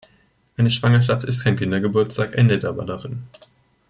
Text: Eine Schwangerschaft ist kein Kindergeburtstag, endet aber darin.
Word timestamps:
Eine 0.57 0.71
Schwangerschaft 0.71 1.25
ist 1.25 1.43
kein 1.43 1.57
Kindergeburtstag, 1.57 2.33
endet 2.35 2.65
aber 2.65 2.85
darin. 2.85 3.21